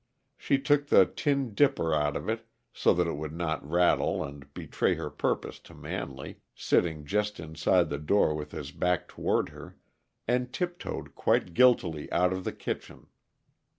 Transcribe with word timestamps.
She 0.35 0.57
took 0.57 0.87
the 0.87 1.05
tin 1.05 1.53
dipper 1.53 1.93
out 1.93 2.15
of 2.15 2.27
it, 2.27 2.47
so 2.73 2.91
that 2.95 3.05
it 3.05 3.17
would 3.17 3.33
not 3.35 3.63
rattle 3.63 4.23
and 4.23 4.51
betray 4.55 4.95
her 4.95 5.11
purpose 5.11 5.59
to 5.59 5.75
Manley, 5.75 6.37
sitting 6.55 7.05
just 7.05 7.39
inside 7.39 7.89
the 7.91 7.99
door 7.99 8.33
with 8.33 8.51
his 8.51 8.71
back 8.71 9.07
toward 9.07 9.49
her, 9.49 9.77
and 10.27 10.51
tiptoed 10.51 11.13
quite 11.13 11.53
guiltily 11.53 12.11
out 12.11 12.33
of 12.33 12.45
the 12.45 12.51
kitchen. 12.51 13.09